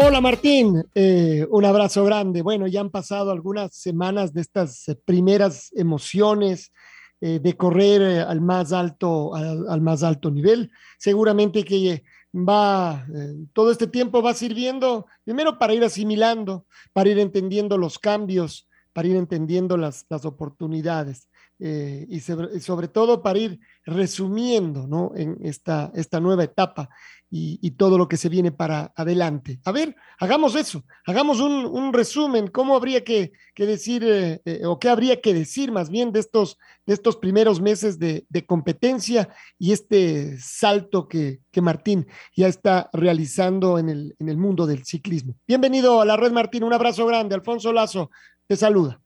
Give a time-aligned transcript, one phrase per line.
[0.00, 2.40] Hola Martín, eh, un abrazo grande.
[2.40, 6.72] Bueno, ya han pasado algunas semanas de estas eh, primeras emociones
[7.20, 10.70] eh, de correr al más alto, al, más alto nivel.
[11.00, 13.08] Seguramente que va,
[13.52, 19.08] todo este tiempo va sirviendo primero para ir asimilando, para ir entendiendo los cambios, para
[19.08, 21.28] ir entendiendo las, las oportunidades.
[21.58, 25.12] Y, sobre, todo para ir resumiendo ¿no?
[25.16, 26.88] en esta, esta nueva etapa
[27.30, 29.60] y, todo lo que se viene para adelante.
[29.64, 34.88] A ver, hagamos eso, hagamos un, resumen, cómo habría que, decir, eh, eh, o qué
[34.88, 39.28] habría que decir más bien de estos, de estos primeros meses de, competencia
[39.58, 42.06] y este salto que, Martín
[42.36, 45.34] ya está realizando en el, en el mundo del ciclismo.
[45.44, 48.10] Bienvenido a la red Martín, un abrazo grande, Alfonso Lazo,
[48.46, 49.00] te saluda.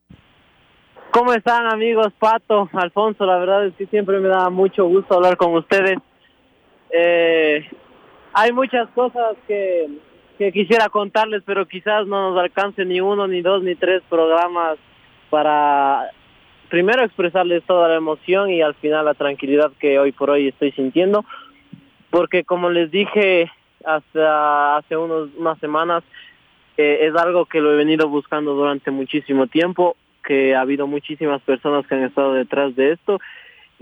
[1.12, 2.10] ¿Cómo están amigos?
[2.18, 5.98] Pato, Alfonso, la verdad es que siempre me da mucho gusto hablar con ustedes.
[6.90, 7.68] Eh,
[8.32, 9.90] hay muchas cosas que,
[10.54, 14.78] quisiera contarles, pero quizás no nos alcance ni uno, ni dos, ni tres programas
[15.28, 16.10] para
[16.70, 20.72] primero expresarles toda la emoción y al final la tranquilidad que hoy por hoy estoy
[20.72, 21.26] sintiendo,
[22.08, 23.50] porque como les dije
[23.84, 26.02] hasta hace unos, unas semanas,
[26.78, 31.42] eh, es algo que lo he venido buscando durante muchísimo tiempo, que ha habido muchísimas
[31.42, 33.18] personas que han estado detrás de esto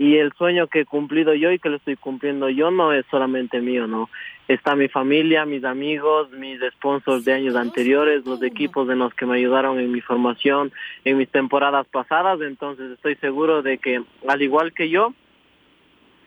[0.01, 3.05] y el sueño que he cumplido yo y que lo estoy cumpliendo yo no es
[3.11, 4.09] solamente mío, ¿no?
[4.47, 9.27] Está mi familia, mis amigos, mis sponsors de años anteriores, los equipos de los que
[9.27, 10.71] me ayudaron en mi formación,
[11.05, 15.13] en mis temporadas pasadas, entonces estoy seguro de que al igual que yo,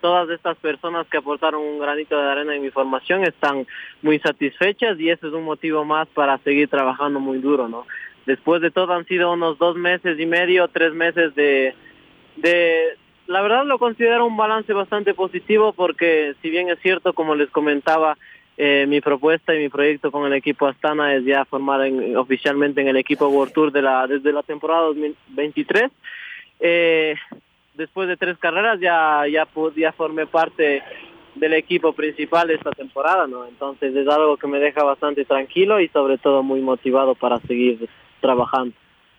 [0.00, 3.66] todas estas personas que aportaron un granito de arena en mi formación están
[4.02, 7.86] muy satisfechas y ese es un motivo más para seguir trabajando muy duro, ¿no?
[8.26, 11.74] Después de todo han sido unos dos meses y medio, tres meses de,
[12.36, 12.96] de,
[13.26, 17.50] la verdad lo considero un balance bastante positivo porque si bien es cierto, como les
[17.50, 18.16] comentaba,
[18.56, 21.80] eh, mi propuesta y mi proyecto con el equipo Astana es ya formar
[22.16, 25.90] oficialmente en el equipo World Tour de la, desde la temporada 2023.
[26.60, 27.16] Eh,
[27.74, 29.46] después de tres carreras ya, ya,
[29.76, 30.82] ya formé parte
[31.34, 33.44] del equipo principal esta temporada, ¿no?
[33.46, 37.88] Entonces es algo que me deja bastante tranquilo y sobre todo muy motivado para seguir
[38.24, 38.74] trabajando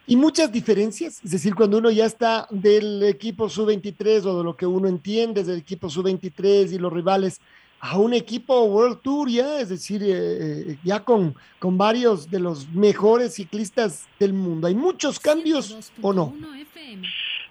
[0.08, 4.56] y muchas diferencias, es decir, cuando uno ya está del equipo sub-23 o de lo
[4.56, 7.42] que uno entiende del equipo sub-23 y los rivales
[7.80, 12.40] a un equipo World Tour ya, es decir, eh, eh, ya con, con varios de
[12.40, 14.68] los mejores ciclistas del mundo.
[14.68, 16.34] ¿Hay muchos cambios o no?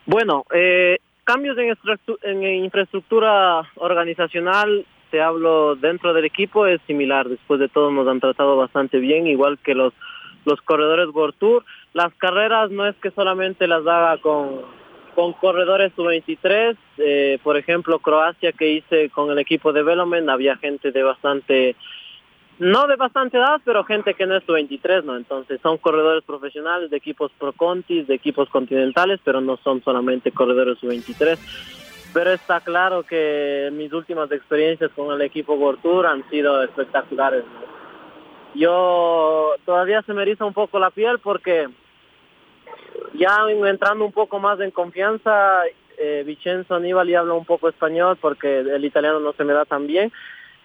[0.07, 1.75] Bueno, eh, cambios en,
[2.23, 7.29] en infraestructura organizacional, te hablo dentro del equipo, es similar.
[7.29, 9.93] Después de todo nos han tratado bastante bien, igual que los,
[10.45, 14.63] los corredores World Tour las carreras no es que solamente las haga con,
[15.15, 20.57] con corredores sub-23, eh, por ejemplo Croacia que hice con el equipo de Velomen, había
[20.57, 21.77] gente de bastante,
[22.59, 25.17] no de bastante edad, pero gente que no es sub-23, ¿no?
[25.17, 30.33] Entonces son corredores profesionales de equipos pro contis, de equipos continentales, pero no son solamente
[30.33, 31.39] corredores sub-23.
[32.13, 37.45] Pero está claro que mis últimas experiencias con el equipo World han sido espectaculares.
[38.55, 41.69] Yo todavía se me eriza un poco la piel porque
[43.15, 45.63] ya entrando un poco más en confianza,
[45.99, 49.65] eh, Vicenzo Aníbal y habla un poco español porque el italiano no se me da
[49.65, 50.13] tan bien.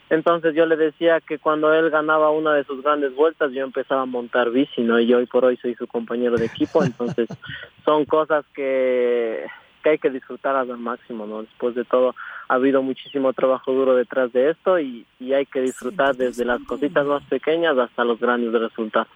[0.09, 4.02] Entonces yo le decía que cuando él ganaba una de sus grandes vueltas, yo empezaba
[4.02, 4.99] a montar bici, ¿no?
[4.99, 7.28] Y hoy por hoy soy su compañero de equipo, entonces
[7.85, 9.46] son cosas que,
[9.79, 11.41] que hay que disfrutar al máximo, ¿no?
[11.41, 12.16] Después de todo,
[12.47, 16.61] ha habido muchísimo trabajo duro detrás de esto y, y hay que disfrutar desde las
[16.64, 19.08] cositas más pequeñas hasta los grandes resultados.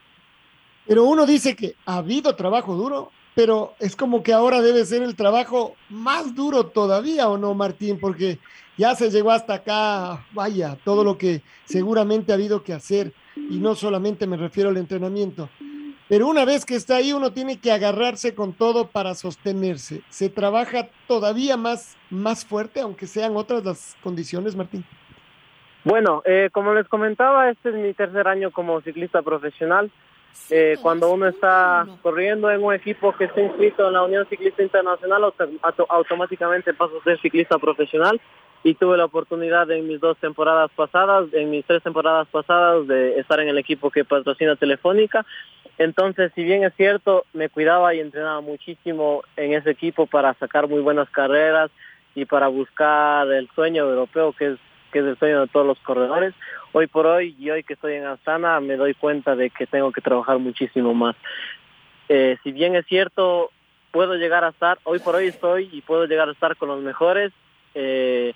[0.88, 5.02] Pero uno dice que ha habido trabajo duro, pero es como que ahora debe ser
[5.02, 8.00] el trabajo más duro todavía, ¿o no, Martín?
[8.00, 8.40] Porque
[8.78, 13.58] ya se llegó hasta acá, vaya, todo lo que seguramente ha habido que hacer, y
[13.58, 15.50] no solamente me refiero al entrenamiento,
[16.10, 20.02] pero una vez que está ahí uno tiene que agarrarse con todo para sostenerse.
[20.10, 24.86] Se trabaja todavía más, más fuerte, aunque sean otras las condiciones, Martín.
[25.84, 29.92] Bueno, eh, como les comentaba, este es mi tercer año como ciclista profesional.
[30.50, 34.64] Eh, cuando uno está corriendo en un equipo que está inscrito en la Unión Ciclista
[34.64, 38.20] Internacional, auto automáticamente paso a ser ciclista profesional
[38.64, 43.20] y tuve la oportunidad en mis dos temporadas pasadas, en mis tres temporadas pasadas, de
[43.20, 45.26] estar en el equipo que patrocina Telefónica.
[45.78, 50.68] Entonces, si bien es cierto, me cuidaba y entrenaba muchísimo en ese equipo para sacar
[50.68, 51.72] muy buenas carreras
[52.16, 54.60] y para buscar el sueño europeo que es
[54.94, 56.34] que es el sueño de todos los corredores.
[56.72, 59.92] Hoy por hoy y hoy que estoy en Astana me doy cuenta de que tengo
[59.92, 61.16] que trabajar muchísimo más.
[62.08, 63.50] Eh, si bien es cierto,
[63.92, 66.82] puedo llegar a estar, hoy por hoy estoy y puedo llegar a estar con los
[66.82, 67.34] mejores.
[67.74, 68.34] Eh,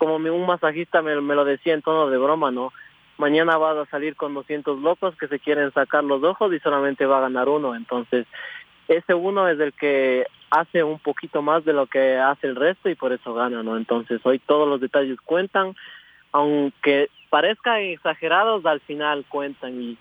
[0.00, 2.72] como un masajista me, lo decía en tono de broma, ¿no?
[3.18, 7.04] Mañana vas a salir con 200 locos que se quieren sacar los ojos y solamente
[7.04, 7.74] va a ganar uno.
[7.74, 8.26] Entonces,
[8.88, 12.88] ese uno es el que hace un poquito más de lo que hace el resto
[12.88, 13.76] y por eso gana, ¿no?
[13.76, 15.76] Entonces hoy todos los detalles cuentan,
[16.32, 19.98] aunque parezcan exagerados, al final cuentan y,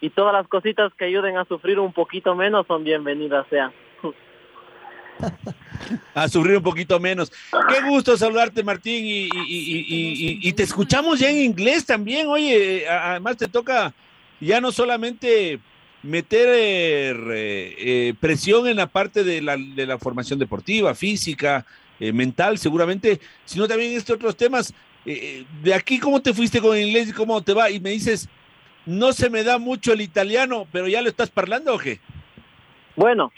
[0.00, 3.72] y todas las cositas que ayuden a sufrir un poquito menos son bienvenidas sean.
[6.14, 7.30] a sufrir un poquito menos.
[7.50, 12.28] Qué gusto saludarte, Martín, y, y, te escuchamos ya en inglés también.
[12.28, 13.92] Oye, además te toca
[14.40, 15.60] ya no solamente
[16.02, 21.64] meter eh, eh, presión en la parte de la, formación deportiva, física,
[22.00, 24.74] eh, mental, seguramente, sino también estos otros temas.
[25.04, 27.70] de aquí, ¿cómo te fuiste con el inglés y cómo te va?
[27.70, 28.28] Y me dices,
[28.84, 32.00] no se me da mucho el italiano, pero ya lo estás parlando o qué?
[32.96, 33.32] Bueno,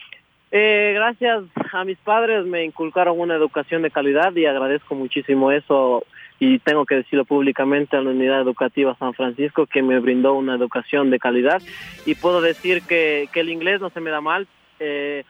[0.61, 6.05] gracias a mis padres me inculcaron una educación de calidad y agradezco muchísimo eso
[6.39, 10.55] y tengo que decirlo públicamente a la Unidad Educativa San Francisco que me brindó una
[10.55, 11.61] educación de calidad
[12.05, 14.47] y puedo decir que, que el inglés no se me da mal.
[14.79, 15.25] Eh,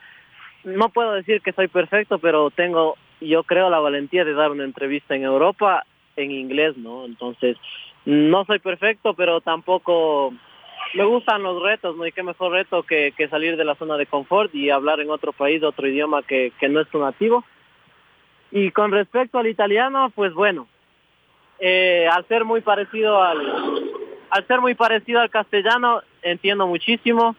[0.63, 4.63] no puedo decir que soy perfecto, pero tengo, yo creo, la valentía de dar una
[4.63, 5.85] entrevista en Europa
[6.15, 7.05] en inglés, ¿no?
[7.05, 7.57] Entonces,
[8.05, 10.33] no soy perfecto, pero tampoco
[10.95, 12.07] me gustan los retos, ¿no?
[12.07, 15.33] Y qué mejor reto que, salir de la zona de confort y hablar en otro
[15.33, 17.43] país, otro idioma que, que no es tu nativo.
[18.51, 20.67] Y con respecto al italiano, pues bueno,
[21.59, 23.39] eh, al ser muy parecido al,
[24.29, 27.35] al ser muy parecido al castellano, entiendo muchísimo.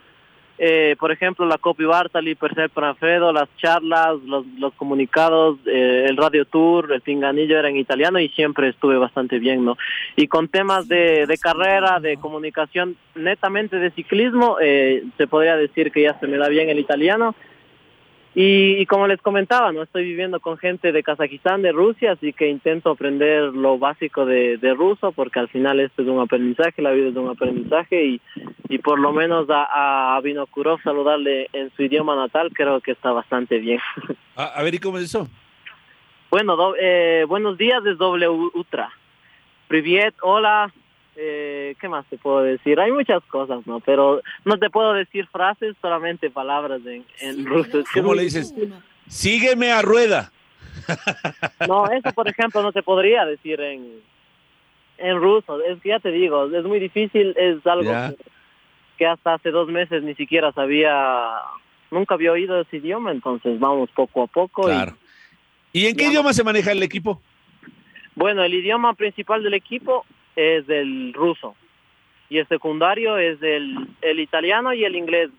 [0.58, 6.16] Eh, por ejemplo, la Copy Bartali, Percep Franfredo, las charlas, los, los comunicados, eh, el
[6.16, 9.76] radio tour, el pinganillo era en italiano y siempre estuve bastante bien, ¿no?
[10.16, 15.92] Y con temas de, de carrera, de comunicación, netamente de ciclismo, eh, se podría decir
[15.92, 17.34] que ya se me da bien el italiano
[18.38, 22.50] y, como les comentaba, no estoy viviendo con gente de Kazajistán, de Rusia, así que
[22.50, 27.08] intento aprender lo básico de, ruso, porque al final esto es un aprendizaje, la vida
[27.08, 28.20] es un aprendizaje, y,
[28.68, 33.10] y por lo menos a, a Vinokurov saludarle en su idioma natal, creo que está
[33.10, 33.80] bastante bien.
[34.36, 35.26] A, ver, ¿y cómo es eso?
[36.30, 38.90] Bueno, eh, buenos días es doble ultra.
[39.66, 40.70] Privet, hola,
[41.16, 42.78] eh, ¿qué más te puedo decir?
[42.78, 43.80] Hay muchas cosas, ¿no?
[43.80, 46.80] Pero no te puedo decir frases, solamente palabras
[47.20, 47.82] en, ruso.
[47.94, 48.54] ¿Cómo le dices?
[49.08, 50.32] Sígueme a rueda.
[51.66, 54.00] No, eso por ejemplo no te podría decir en,
[54.98, 55.60] en ruso.
[55.64, 57.90] Es que ya te digo, es muy difícil, es algo
[58.98, 61.32] que, hasta hace dos meses ni siquiera sabía,
[61.90, 64.62] nunca había oído ese idioma, entonces vamos poco a poco.
[64.62, 64.96] Claro.
[65.72, 67.20] ¿Y, en qué idioma se maneja el equipo?
[68.14, 70.06] Bueno, el idioma principal del equipo
[70.36, 71.56] es del ruso
[72.28, 75.30] y el secundario es del el italiano y el inglés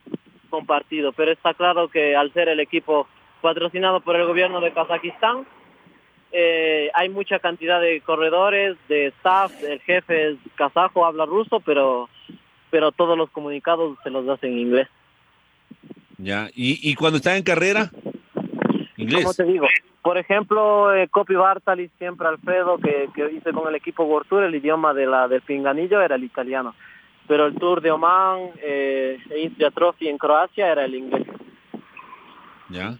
[0.49, 1.11] compartido.
[1.13, 3.07] Pero está claro que al ser el equipo
[3.41, 5.45] patrocinado por el gobierno de Kazajistán,
[6.31, 12.09] eh, hay mucha cantidad de corredores, de staff, el jefe es kazajo, habla ruso, pero,
[12.69, 14.87] pero todos los comunicados se los hacen en inglés.
[16.17, 17.91] Ya, ¿y, y cuando está en carrera?
[18.97, 19.23] Inglés.
[19.23, 19.67] ¿Cómo te digo?
[20.07, 24.55] Por ejemplo, eh, Copy Bartali, siempre Alfredo, que, hice con el equipo World Tour, el
[24.55, 26.73] idioma de la del pinganillo era el italiano.
[27.27, 31.27] Pero el Tour de Oman, eh, e Trophy en Croacia era el inglés.
[32.69, 32.97] Ya.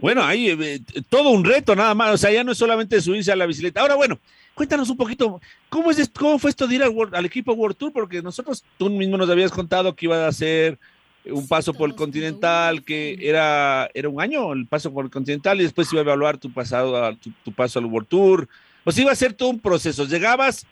[0.00, 3.30] Bueno, ahí eh, todo un reto nada más, o sea, ya no es solamente subirse
[3.30, 3.80] a la bicicleta.
[3.80, 4.18] Ahora, bueno,
[4.52, 7.92] cuéntanos un poquito, ¿cómo, es, cómo fue esto de ir al, al equipo World Tour?
[7.92, 10.80] Porque nosotros, tú mismo nos habías contado que iba a hacer
[11.26, 15.60] un paso por el Continental, que era, era un año el paso por el Continental
[15.60, 18.48] y después iba a evaluar tu, pasado, tu, paso al World Tour.
[18.86, 20.04] Sea, iba a ser todo un proceso.
[20.06, 20.66] Llegabas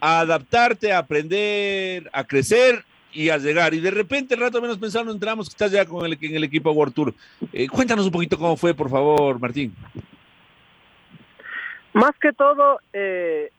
[0.00, 3.74] a adaptarte, a aprender, a crecer y a llegar.
[3.74, 6.44] Y de repente, el rato menos pensando, entramos que estás ya con el, en el
[6.44, 7.14] equipo World Tour.
[7.52, 9.74] Eh, cuéntanos un poquito cómo fue, por favor, Martín.
[11.92, 13.50] Más que todo, eh,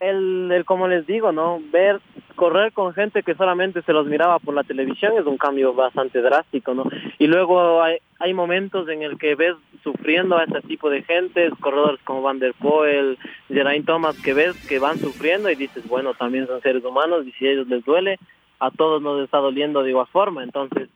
[0.00, 1.60] el, como les digo, ¿no?
[1.70, 2.00] Ver,
[2.36, 6.20] correr con gente que solamente se los miraba por la televisión es un cambio bastante
[6.20, 6.84] drástico, ¿no?
[7.18, 12.00] Y luego hay, momentos en el que ves sufriendo a ese tipo de gente, corredores
[12.04, 16.46] como Van der Poel, Geraint Thomas, que ves que van sufriendo y dices, bueno, también
[16.46, 18.18] son seres humanos y si a ellos les duele,
[18.60, 20.42] a todos nos está doliendo de igual forma.
[20.42, 20.88] Entonces,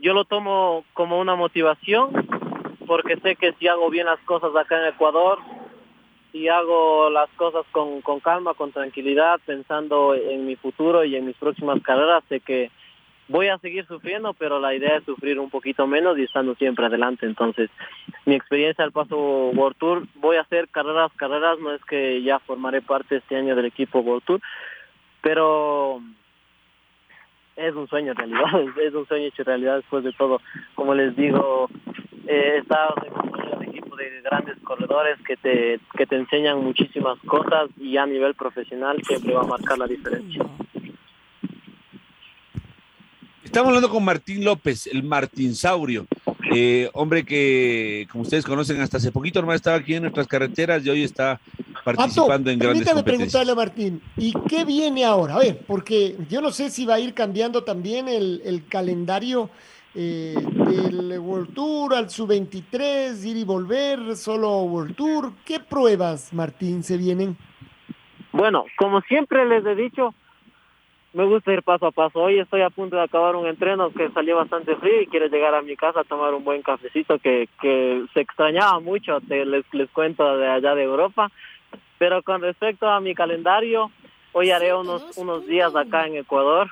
[0.00, 2.10] yo lo tomo como una motivación
[2.86, 5.38] porque sé que si hago bien las cosas acá en Ecuador,
[6.34, 11.26] y hago las cosas con, con calma, con tranquilidad, pensando en mi futuro y en
[11.26, 12.72] mis próximas carreras, sé que
[13.28, 16.86] voy a seguir sufriendo, pero la idea es sufrir un poquito menos y estando siempre
[16.86, 17.24] adelante.
[17.24, 17.70] Entonces,
[18.26, 22.40] mi experiencia al paso World Tour, voy a hacer carreras, carreras, no es que ya
[22.40, 24.40] formaré parte este año del equipo World Tour,
[25.22, 26.00] pero
[27.54, 30.40] es un sueño realidad, es un sueño hecho realidad después de todo.
[30.74, 31.68] Como les digo,
[32.26, 33.63] he estado en
[33.94, 39.34] de grandes corredores que te, que te enseñan muchísimas cosas y a nivel profesional siempre
[39.34, 40.44] va a marcar la diferencia.
[43.44, 46.06] Estamos hablando con Martín López, el Martín Saurio,
[46.52, 50.84] eh, hombre que, como ustedes conocen, hasta hace poquito nomás estaba aquí en nuestras carreteras
[50.84, 51.40] y hoy está
[51.84, 53.32] participando en grandes permítame competencias.
[53.32, 55.36] preguntarle a Martín, ¿y qué viene ahora?
[55.36, 59.50] A ver, porque yo no sé si va a ir cambiando también el, el calendario
[59.94, 65.32] eh, del World Tour al Sub-23, ir y volver, solo World Tour.
[65.44, 67.36] ¿Qué pruebas, Martín, se vienen?
[68.32, 70.14] Bueno, como siempre les he dicho,
[71.12, 72.18] me gusta ir paso a paso.
[72.18, 75.54] Hoy estoy a punto de acabar un entreno que salió bastante frío y quiero llegar
[75.54, 79.64] a mi casa a tomar un buen cafecito que, que se extrañaba mucho, te, les,
[79.72, 81.30] les cuento de allá de Europa.
[81.98, 83.92] Pero con respecto a mi calendario,
[84.32, 86.68] hoy haré unos, unos días acá en Ecuador.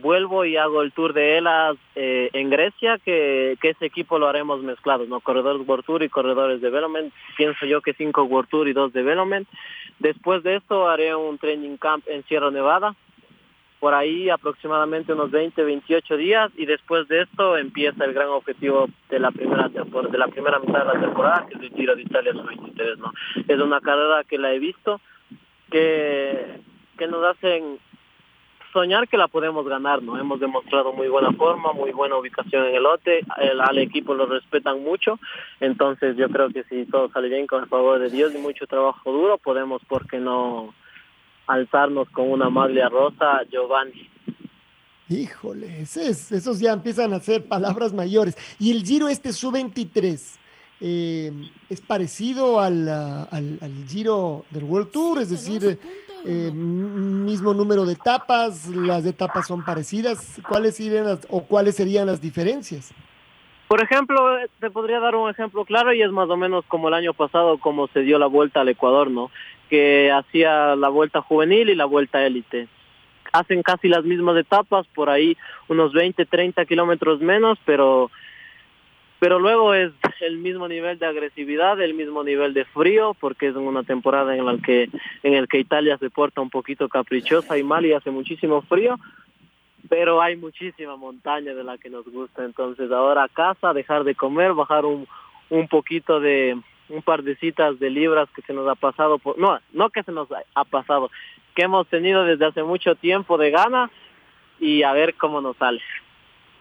[0.00, 4.62] Vuelvo y hago el tour de ELAS eh, en Grecia, que, ese equipo lo haremos
[4.62, 5.20] mezclados, ¿no?
[5.20, 7.12] Corredores World Tour y corredores Development.
[7.36, 9.48] Pienso yo que cinco World Tour y dos Development.
[9.98, 12.94] Después de esto haré un training camp en Sierra Nevada,
[13.78, 18.88] por ahí aproximadamente unos 20, 28 días y después de esto empieza el gran objetivo
[19.08, 21.96] de la primera tempor de la primera mitad de la temporada, que es el Giro
[21.96, 23.12] de Italia sub-23, ¿no?
[23.48, 25.00] Es una carrera que la he visto
[25.70, 26.60] que
[27.00, 27.78] que nos hacen
[28.72, 30.18] soñar que la podemos ganar, ¿no?
[30.18, 34.26] Hemos demostrado muy buena forma, muy buena ubicación en el lote, el, al equipo lo
[34.26, 35.18] respetan mucho,
[35.60, 38.66] entonces yo creo que si todo sale bien con el favor de Dios y mucho
[38.66, 40.72] trabajo duro, podemos, ¿por qué no
[41.46, 44.08] alzarnos con una maglia rosa, Giovanni?
[45.08, 48.36] Híjole, ese es- esos ya empiezan a ser palabras mayores.
[48.60, 50.36] Y el Giro este sub-23
[50.82, 51.32] eh,
[51.68, 55.78] es parecido al, al, al Giro del World Tour, es decir,
[56.24, 60.40] eh, mismo número de etapas, las etapas son parecidas.
[60.46, 62.92] ¿Cuáles serían las, o cuáles serían las diferencias?
[63.68, 64.18] Por ejemplo,
[64.58, 67.58] te podría dar un ejemplo claro y es más o menos como el año pasado,
[67.58, 69.30] como se dio la vuelta al Ecuador, ¿no?
[69.68, 72.66] Que hacía la vuelta juvenil y la vuelta élite.
[73.32, 75.36] Hacen casi las mismas etapas, por ahí
[75.68, 78.10] unos 20, 30 kilómetros menos, pero
[79.20, 83.54] pero luego es el mismo nivel de agresividad, el mismo nivel de frío, porque es
[83.54, 84.88] una temporada en la que
[85.22, 88.98] en el que Italia se porta un poquito caprichosa y mal y hace muchísimo frío,
[89.88, 92.44] pero hay muchísima montaña de la que nos gusta.
[92.44, 95.06] Entonces ahora a casa, dejar de comer, bajar un,
[95.50, 96.58] un poquito de
[96.88, 100.02] un par de citas de libras que se nos ha pasado, por, no, no que
[100.02, 101.08] se nos ha- pasado,
[101.54, 103.90] que hemos tenido desde hace mucho tiempo de gana
[104.58, 105.80] y a ver cómo nos sale.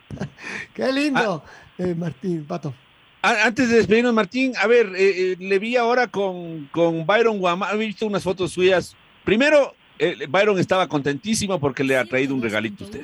[0.74, 1.44] Qué lindo,
[1.78, 2.74] eh, Martín, Pato.
[3.22, 7.70] Antes de despedirnos, Martín, a ver, eh, eh, le vi ahora con, con Byron Guamá,
[7.74, 8.96] he visto unas fotos suyas.
[9.25, 13.01] Primero, eh, Byron estaba contentísimo porque le ha traído un regalito a usted.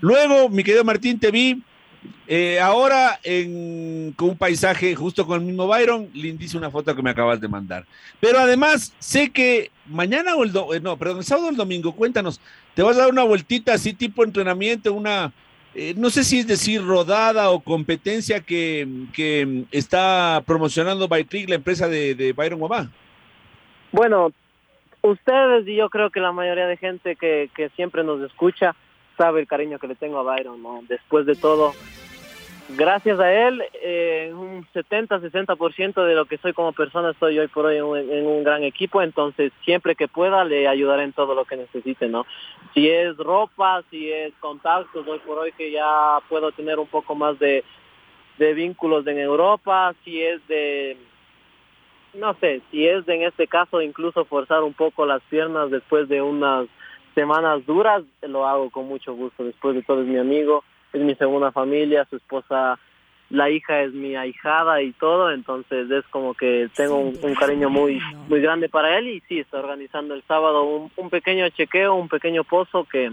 [0.00, 1.62] Luego, mi querido Martín, te vi
[2.26, 7.02] eh, ahora en, con un paisaje justo con el mismo Byron, lindísima una foto que
[7.02, 7.84] me acabas de mandar.
[8.20, 11.56] Pero además, sé que mañana o el, do- eh, no, perdón, el sábado o el
[11.56, 12.40] domingo, cuéntanos,
[12.74, 15.32] te vas a dar una vueltita así tipo entrenamiento, una,
[15.74, 21.56] eh, no sé si es decir rodada o competencia que, que está promocionando Bytrick, la
[21.56, 22.90] empresa de, de Byron Guamá.
[23.92, 24.32] Bueno,
[25.02, 28.74] ustedes y yo creo que la mayoría de gente que, que siempre nos escucha
[29.16, 30.82] sabe el cariño que le tengo a Byron, ¿no?
[30.88, 31.72] Después de todo,
[32.70, 37.66] gracias a él, eh, un 70-60% de lo que soy como persona estoy hoy por
[37.66, 41.56] hoy en un, gran equipo, entonces siempre que pueda le ayudaré en todo lo que
[41.56, 42.26] necesite, ¿no?
[42.74, 47.14] Si es ropa, si es contactos, hoy por hoy que ya puedo tener un poco
[47.14, 47.64] más de,
[48.38, 50.96] de vínculos en Europa, si es de
[52.14, 56.08] no sé, si es de, en este caso incluso forzar un poco las piernas después
[56.08, 56.68] de unas
[57.14, 59.44] semanas duras, lo hago con mucho gusto.
[59.44, 60.64] Después de todo es mi amigo,
[60.94, 62.78] es mi segunda familia, su esposa,
[63.30, 67.68] la hija es mi ahijada y todo, entonces es como que tengo un, un cariño
[67.68, 71.94] muy muy grande para él y sí, está organizando el sábado un, un pequeño chequeo,
[71.94, 73.10] un pequeño pozo que,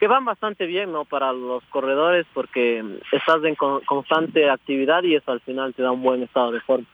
[0.00, 1.04] que van bastante bien, ¿no?
[1.04, 2.82] Para los corredores porque
[3.12, 6.86] estás en constante actividad y eso al final te da un buen estado de forma.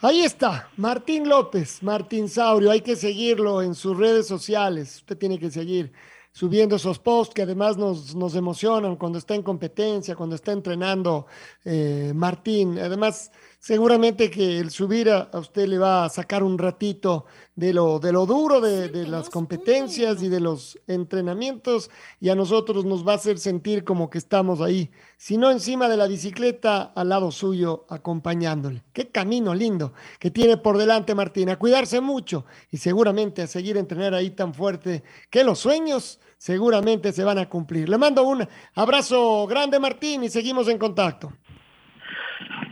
[0.00, 5.40] Ahí está, Martín López, Martín Saurio, hay que seguirlo en sus redes sociales, usted tiene
[5.40, 5.90] que seguir
[6.38, 11.26] subiendo esos posts que además nos, nos emocionan cuando está en competencia, cuando está entrenando
[11.64, 12.78] eh, Martín.
[12.78, 13.32] Además,
[13.68, 18.12] seguramente que el subir a, usted le va a sacar un ratito de lo, de
[18.12, 23.12] lo duro de, de, las competencias y de los entrenamientos y a nosotros nos va
[23.12, 27.30] a hacer sentir como que estamos ahí, si no encima de la bicicleta, al lado
[27.30, 28.84] suyo, acompañándole.
[28.94, 33.76] Qué camino lindo que tiene por delante Martín, a cuidarse mucho y seguramente a seguir
[33.76, 37.90] entrenar ahí tan fuerte que los sueños seguramente se van a cumplir.
[37.90, 41.30] Le mando un abrazo grande Martín y seguimos en contacto.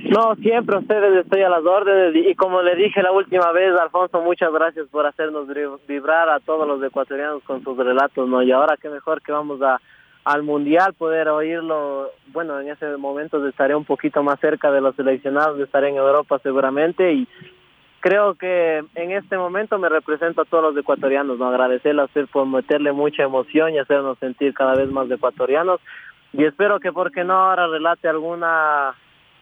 [0.05, 4.21] No, siempre ustedes estoy a las órdenes y como le dije la última vez, Alfonso,
[4.21, 5.49] muchas gracias por hacernos
[5.87, 8.43] vibrar a todos los ecuatorianos con sus relatos, ¿no?
[8.43, 9.81] Y ahora qué mejor que vamos a
[10.25, 14.97] al mundial poder oírlo, bueno, en ese momento estaré un poquito más cerca de los
[14.97, 17.29] seleccionados, estaré en Europa seguramente y
[18.01, 21.47] creo que en este momento me represento a todos los ecuatorianos, ¿no?
[21.47, 25.81] Agradecerle a usted por meterle mucha emoción y hacernos sentir cada vez más ecuatorianos
[26.33, 28.97] y espero que, ¿por qué no, ahora relate alguna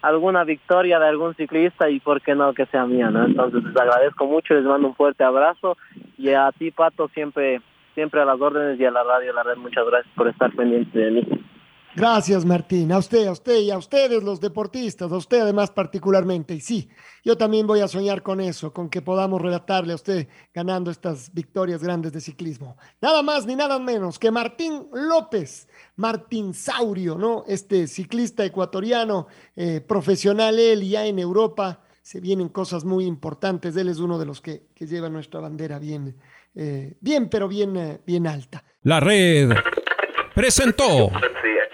[0.04, 3.24] alguna victoria de algún ciclista y por qué no que sea mía, ¿no?
[3.24, 5.78] Entonces les agradezco mucho, les mando un fuerte abrazo
[6.18, 7.62] y a ti Pato siempre
[7.94, 10.98] siempre a las órdenes y a la radio, la red, muchas gracias por estar pendiente
[10.98, 11.43] de mí.
[11.96, 12.90] Gracias, Martín.
[12.90, 16.52] A usted, a usted y a ustedes, los deportistas, a usted además particularmente.
[16.54, 16.88] Y sí,
[17.24, 21.32] yo también voy a soñar con eso, con que podamos relatarle a usted ganando estas
[21.32, 22.76] victorias grandes de ciclismo.
[23.00, 27.44] Nada más ni nada menos que Martín López, Martín Saurio, ¿no?
[27.46, 31.80] Este ciclista ecuatoriano, eh, profesional él ya en Europa.
[32.02, 33.76] Se vienen cosas muy importantes.
[33.76, 36.16] Él es uno de los que, que lleva nuestra bandera bien,
[36.56, 38.64] eh, bien, pero bien, eh, bien alta.
[38.82, 39.52] La red
[40.34, 41.12] presentó